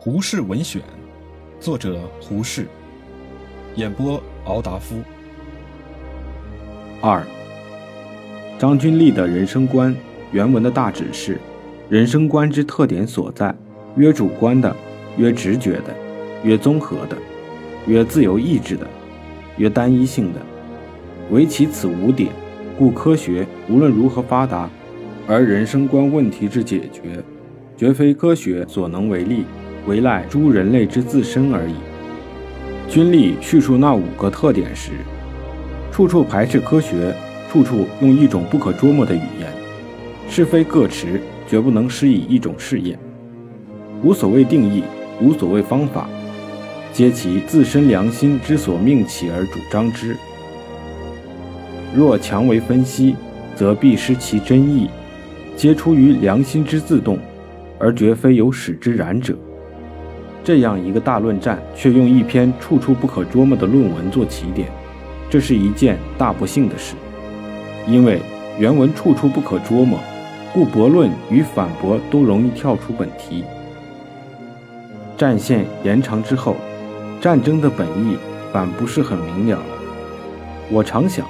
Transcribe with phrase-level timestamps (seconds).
[0.00, 0.80] 胡适文选，
[1.58, 2.68] 作者胡适，
[3.74, 4.94] 演播敖达夫。
[7.00, 7.26] 二，
[8.60, 9.94] 张君丽的人生观
[10.30, 11.40] 原文的大旨是：
[11.88, 13.52] 人生观之特点所在，
[13.96, 14.74] 曰主观的，
[15.16, 15.92] 曰直觉的，
[16.44, 17.18] 曰综合的，
[17.88, 18.86] 曰自由意志的，
[19.56, 20.40] 曰单一性的，
[21.32, 22.30] 唯其此五点，
[22.78, 24.70] 故科学无论如何发达，
[25.26, 27.20] 而人生观问题之解决，
[27.76, 29.44] 绝非科学所能为力，
[29.88, 31.74] 唯赖诸人类之自身而已。
[32.88, 34.92] 君立叙述那五个特点时，
[35.90, 37.14] 处处排斥科学，
[37.50, 39.50] 处处用一种不可捉摸的语言，
[40.28, 42.98] 是非各持，绝不能施以一种试验。
[44.02, 44.84] 无所谓定义，
[45.20, 46.08] 无所谓方法，
[46.92, 50.14] 皆其自身良心之所命起而主张之。
[51.94, 53.16] 若强为分析，
[53.56, 54.88] 则必失其真意，
[55.56, 57.18] 皆出于良心之自动，
[57.78, 59.34] 而绝非有使之然者。
[60.42, 64.68] 这样一个大论战，却用一篇处处不可捉摸的论文做起点，
[65.28, 66.94] 这是一件大不幸的事。
[67.86, 68.20] 因为
[68.58, 69.98] 原文处处不可捉摸，
[70.52, 73.44] 故驳论与反驳都容易跳出本题。
[75.16, 76.56] 战线延长之后，
[77.20, 78.16] 战争的本意
[78.52, 79.64] 反不是很明了了。
[80.70, 81.26] 我常想，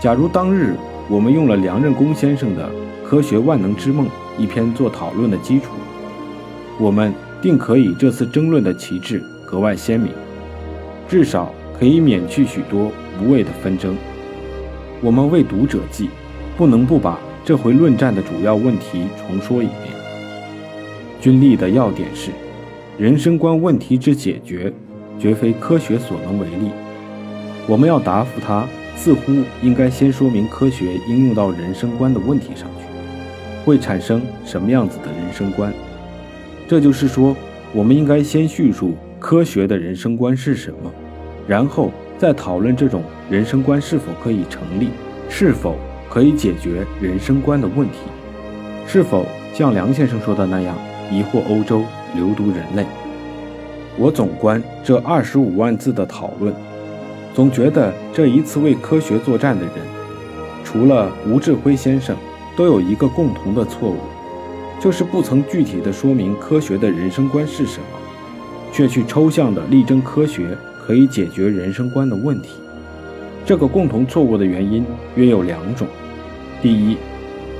[0.00, 0.74] 假如当日
[1.08, 2.70] 我们用了梁任公先生的
[3.06, 4.06] 《科学万能之梦》
[4.38, 5.72] 一篇做讨论的基础，
[6.78, 7.12] 我们
[7.44, 10.10] 定可以这次争论的旗帜格外鲜明，
[11.06, 13.94] 至少可以免去许多无谓的纷争。
[15.02, 16.08] 我们为读者记，
[16.56, 19.92] 不能不把这回论战的主要问题重说一遍。
[21.20, 22.30] 军力的要点是。
[22.96, 24.72] 人生观问题之解决，
[25.18, 26.70] 绝非科学所能为力。
[27.66, 29.20] 我们要答复他，似乎
[29.62, 32.86] 应该先说明科学应用到人生观的问题上去，
[33.66, 35.74] 会产生什么样子的人生观。
[36.66, 37.36] 这就是说，
[37.72, 40.90] 我们应该先叙述科学的人生观是什么，
[41.46, 44.88] 然后再讨论这种人生观是否可以成立，
[45.28, 45.76] 是否
[46.08, 47.98] 可以解决人生观的问题，
[48.86, 50.76] 是否像梁先生说的那样
[51.10, 51.82] 疑惑欧洲。
[52.16, 52.86] 流毒人类。
[53.98, 56.54] 我总观这二十五万字的讨论，
[57.34, 59.72] 总觉得这一次为科学作战的人，
[60.62, 62.16] 除了吴志辉先生，
[62.56, 63.96] 都有一个共同的错误，
[64.84, 67.98] 就是不曾具体的说明科学的人生观是什么，
[68.70, 72.50] 却去抽象的力争科学可以解决人生观的问题。
[73.46, 74.84] 这个共同错误的原因
[75.16, 75.88] 约有两种：
[76.60, 76.98] 第一，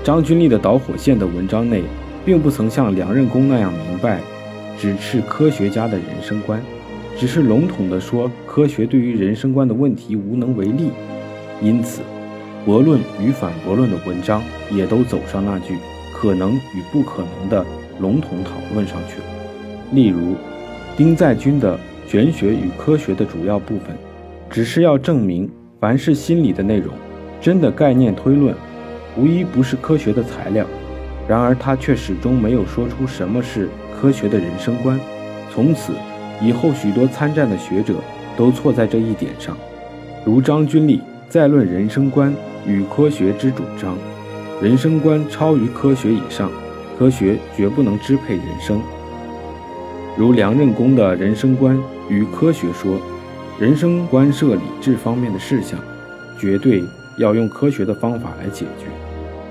[0.05, 1.83] 张君丽的导火线的文章内，
[2.27, 4.21] 并不曾像梁任公那样明白。
[4.79, 6.63] 只是科学家的人生观，
[7.17, 10.91] 只是笼统地说科学对于人生观的问题无能为力，
[11.63, 12.03] 因此，
[12.67, 15.75] 驳论与反驳论的文章也都走上那句
[16.15, 17.67] 可能与不可能的
[17.99, 19.27] 笼统讨论上去了。
[19.93, 20.37] 例如，
[20.97, 23.95] 丁在军的玄学与科学的主要部分，
[24.49, 26.95] 只是要证明凡是心理的内容，
[27.41, 28.55] 真的概念推论，
[29.17, 30.65] 无一不是科学的材料。
[31.29, 33.69] 然而他却始终没有说出什么是。
[33.97, 35.01] 科学的人生观，
[35.51, 35.95] 从此
[36.43, 37.95] 以后，许多参战的学者
[38.37, 39.57] 都错在这一点上。
[40.27, 42.35] 如张君丽在论人生观
[42.67, 43.97] 与科学之主张：
[44.63, 46.49] 人生观超于科学以上，
[46.97, 48.81] 科学绝不能支配人生。
[50.17, 51.77] 如梁任公的人生观
[52.09, 53.01] 与科学说：
[53.59, 55.79] 人生观涉理智方面的事项，
[56.39, 56.85] 绝对
[57.19, 58.87] 要用科学的方法来解决；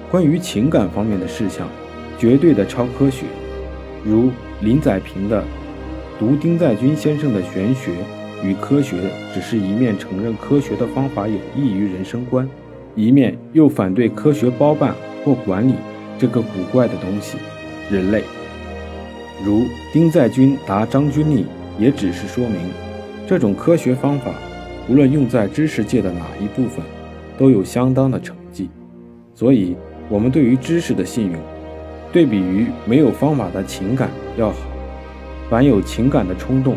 [0.09, 1.67] 关于情感方面的事项，
[2.17, 3.25] 绝对的超科学。
[4.05, 4.31] 如
[4.61, 5.43] 林载平的
[6.17, 7.91] 读丁在军先生的玄学
[8.41, 12.49] 与科学，只是一面承认科学的方法有益于人生观，
[12.95, 14.93] 一面又反对科学包办
[15.23, 15.73] 或管理
[16.17, 17.37] 这个古怪的东西——
[17.89, 18.23] 人类。
[19.43, 21.45] 如丁在军答张君丽，
[21.77, 22.59] 也只是说明
[23.27, 24.31] 这种科学方法，
[24.87, 26.83] 无论用在知识界的哪一部分，
[27.37, 28.69] 都有相当的成绩。
[29.33, 29.75] 所以，
[30.07, 31.39] 我们对于知识的信用。
[32.11, 34.55] 对比于没有方法的情感要好，
[35.49, 36.75] 凡有情感的冲动，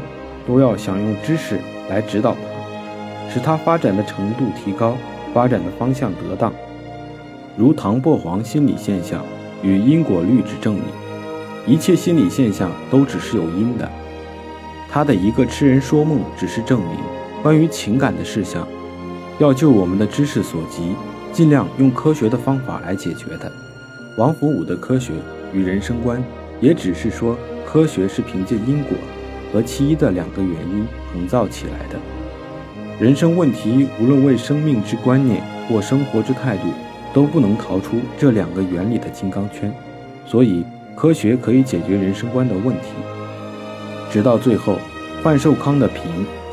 [0.48, 1.58] 都要想用知识
[1.90, 4.96] 来指导它，使它发展的程度提高，
[5.36, 6.50] 发展的方向得当。
[7.58, 9.22] 如唐伯黄心理现象
[9.62, 10.84] 与因果律之证明，
[11.66, 13.86] 一切心理现象都只是有因的。
[14.88, 16.96] 他的一个痴人说梦，只是证明
[17.42, 18.66] 关于情感的事项，
[19.38, 20.94] 要就我们的知识所及，
[21.34, 23.46] 尽量用科学的方法来解决它。
[24.16, 25.12] 王府武的科学
[25.52, 26.24] 与人生观，
[26.62, 27.36] 也只是说
[27.66, 28.96] 科学是凭借因果
[29.52, 32.00] 和其一的两个原因营造起来的。
[32.98, 36.68] 人生问题无论为生命之观念或生活之态度，
[37.12, 39.70] 都不能逃出这两个原理的金刚圈。
[40.24, 40.64] 所以，
[40.94, 42.88] 科学可以解决人生观的问题。
[44.10, 44.78] 直到最后，
[45.22, 46.04] 范寿康的评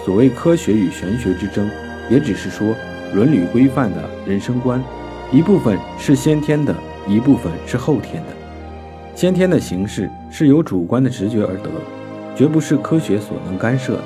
[0.04, 1.70] 所谓科学与玄学之争，
[2.10, 2.76] 也只是说
[3.14, 4.84] 伦理规范的人生观，
[5.32, 6.76] 一部分是先天的，
[7.08, 8.30] 一部分是后天的。
[9.16, 11.70] 先天的形式是由主观的直觉而得，
[12.36, 14.04] 绝不是科学所能干涉的；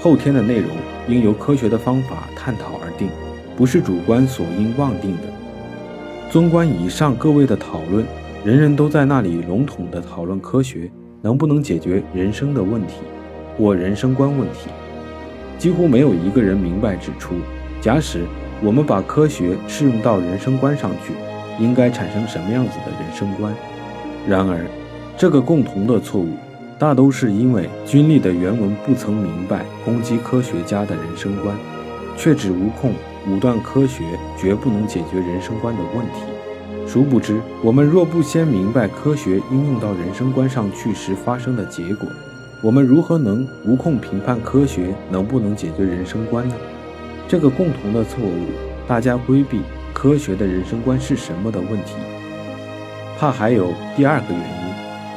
[0.00, 0.68] 后天的内容
[1.10, 3.08] 应由科学的方法探讨而定，
[3.56, 5.22] 不是主观所应妄定的。
[6.30, 8.06] 纵观以上各位的讨论，
[8.44, 10.90] 人人都在那里笼统地讨论科学
[11.20, 12.94] 能不能解决人生的问题
[13.58, 14.70] 或人生观问题，
[15.58, 17.34] 几乎没有一个人明白指出，
[17.80, 18.24] 假使
[18.62, 21.12] 我们把科学适用到人生观上去，
[21.62, 23.52] 应该产生什么样子的人生观。
[24.28, 24.64] 然而，
[25.16, 26.28] 这个共同的错误，
[26.80, 31.54] 大都是因为军力的原文不曾明白攻击科学家的人生观，
[32.16, 32.94] 却只无控。
[33.28, 34.02] 武断科学
[34.38, 36.22] 绝不能解决人生观的问题。
[36.86, 42.08] 殊不知，我们若不先明白科学应用到人生观上去时发生的结果，
[42.62, 46.54] 我们如何能无控评判科学能不能解决人生观呢？
[47.28, 48.46] 这个共同的错误，
[48.88, 49.60] 大家规避
[49.92, 51.92] 科学的人生观是什么的问题，
[53.18, 54.59] 怕还有第二个原因，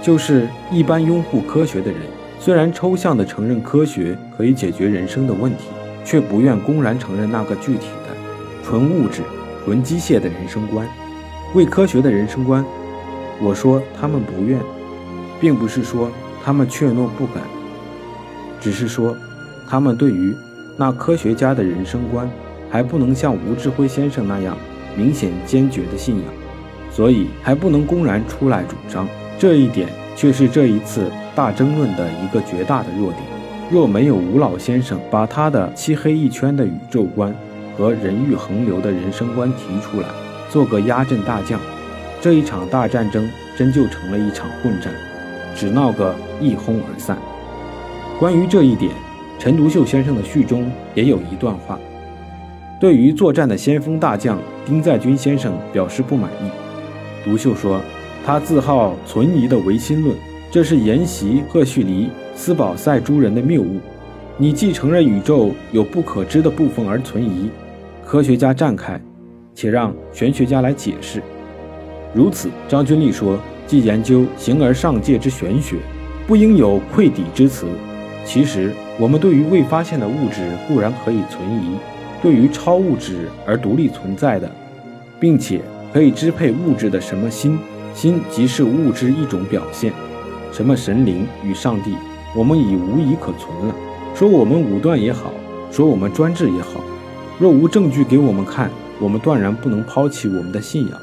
[0.04, 2.02] 就是一般拥护科学的人，
[2.40, 5.70] 虽然抽象地承认科学可以解决人生的问题。
[6.06, 8.14] 却不愿公然承认那个具体的、
[8.62, 9.22] 纯物质、
[9.64, 10.86] 纯机械的人生观，
[11.54, 12.62] 为科学的人生观。
[13.42, 14.60] 我说他们不愿，
[15.40, 16.12] 并不是说
[16.44, 17.42] 他们怯懦不敢，
[18.60, 19.16] 只是说
[19.66, 20.36] 他们对于
[20.76, 22.30] 那科学家的人生观
[22.70, 24.58] 还不能像吴志辉先生那样
[24.98, 26.26] 明显坚决的信仰，
[26.92, 29.08] 所以还不能公然出来主张。
[29.44, 33.24] 这一点却是这一次大争论的一个绝大的弱点。
[33.70, 37.36] 若没有吴老先生把他的漆黑一圈的宇宙观
[37.76, 40.08] 和人欲横流的人生观提出来，
[40.50, 41.60] 做个压阵大将，
[42.22, 44.94] 这一场大战争真就成了一场混战，
[45.54, 47.18] 只闹个一哄而散。
[48.18, 48.94] 关于这一点，
[49.38, 51.78] 陈独秀先生的序中也有一段话，
[52.80, 56.50] 对于作战的先锋大将丁在军先生表示不满意。
[57.26, 57.82] 独秀说，
[58.26, 60.16] 他自号存疑的唯心论，
[60.50, 62.10] 这是沿袭赫胥黎。
[62.36, 63.80] 斯保塞诸人的谬误，
[64.38, 67.48] 你既承认宇宙有不可知的部分而存疑，
[68.04, 69.00] 科学家站开，
[69.54, 71.22] 且让玄学家来解释。
[72.12, 73.38] 如此，张君丽说，
[73.68, 75.78] 既研究形而上界之玄学，
[76.26, 77.68] 不应有愧底之词。
[78.26, 81.78] 其实，我们对于未发现的物质固然可以存疑，
[82.20, 84.50] 对于超物质而独立存在的，
[85.20, 85.62] 并且
[85.94, 87.60] 可以支配物质的什么心，
[87.94, 89.94] 心即是物质一种表现，
[90.52, 91.94] 什么神灵与上帝。
[92.36, 93.76] 我们已无疑可存了。
[94.16, 95.32] 说我们武断也好，
[95.72, 96.82] 说我们专制也好，
[97.40, 101.00] 若无证据给我们看，我们断然不能抛弃我们的信仰。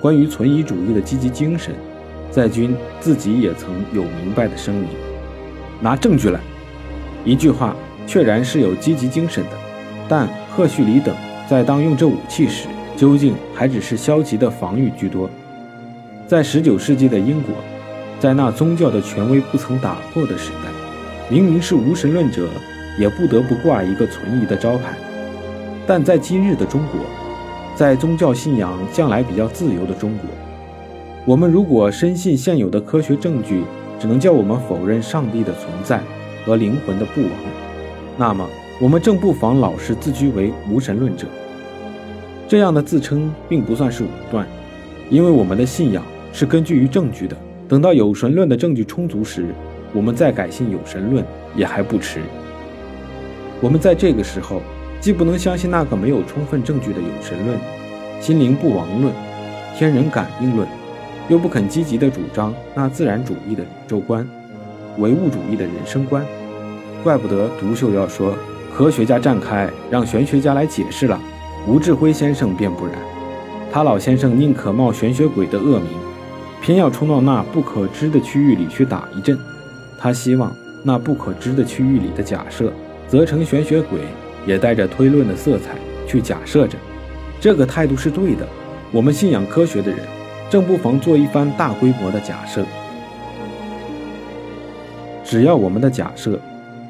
[0.00, 1.74] 关于存疑主义的积极精神，
[2.30, 4.88] 在君自己也曾有明白的声明：
[5.80, 6.40] 拿证据来。
[7.24, 7.74] 一句话
[8.06, 9.50] 确然是有积极精神的，
[10.08, 11.14] 但赫胥黎等
[11.48, 15.28] 在当用这武器时，究竟还只是消极的防御居多。
[16.26, 17.54] 在19世纪的英国。
[18.20, 20.70] 在那宗教的权威不曾打破的时代，
[21.28, 22.48] 明明是无神论者，
[22.98, 24.96] 也不得不挂一个存疑的招牌。
[25.86, 27.00] 但在今日的中国，
[27.74, 30.30] 在宗教信仰向来比较自由的中国，
[31.26, 33.62] 我们如果深信现有的科学证据
[33.98, 36.00] 只能叫我们否认上帝的存在
[36.46, 37.30] 和灵魂的不亡，
[38.16, 38.48] 那么
[38.80, 41.26] 我们正不妨老实自居为无神论者。
[42.48, 44.46] 这样的自称并不算是武断，
[45.10, 46.02] 因为我们的信仰
[46.34, 47.36] 是根据于证据的。
[47.68, 49.54] 等到有神论的证据充足时，
[49.92, 51.24] 我们再改信有神论
[51.54, 52.20] 也还不迟。
[53.60, 54.60] 我们在这个时候，
[55.00, 57.56] 既不能相信那个没有充分证据的有神论、
[58.20, 59.14] 心灵不亡论、
[59.76, 60.66] 天人感应论，
[61.28, 64.28] 又不肯积极地主张那自然主义的宇宙观、
[64.98, 66.26] 唯物主义的人生观。
[67.04, 68.34] 怪不得独秀要说
[68.74, 71.20] 科学家站开，让玄学家来解释了。
[71.68, 72.94] 吴志辉先生便不然，
[73.72, 76.03] 他老先生宁可冒玄学鬼的恶名。
[76.64, 79.38] 偏要冲到那不可知的区域里去打一阵，
[79.98, 80.50] 他希望
[80.82, 82.72] 那不可知的区域里的假设，
[83.06, 83.98] 则成玄学鬼
[84.46, 85.76] 也带着推论的色彩
[86.08, 86.78] 去假设着。
[87.38, 88.48] 这个态度是对的。
[88.90, 89.98] 我们信仰科学的人，
[90.48, 92.64] 正不妨做一番大规模的假设。
[95.22, 96.40] 只要我们的假设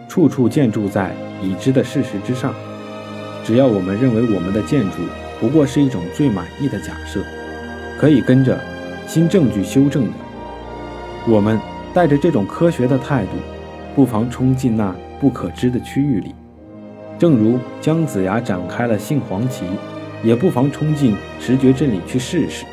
[0.06, 1.12] 处处建筑在
[1.42, 2.54] 已知的事实之上，
[3.44, 4.98] 只要我们认为我们的建筑
[5.40, 7.20] 不过是一种最满意的假设，
[7.98, 8.56] 可以跟着。
[9.06, 10.12] 新证据修正的，
[11.26, 11.60] 我们
[11.92, 13.30] 带着这种科学的态度，
[13.94, 16.34] 不妨冲进那不可知的区域里，
[17.18, 19.64] 正如姜子牙展开了杏黄旗，
[20.22, 22.64] 也不妨冲进直觉阵里去试试。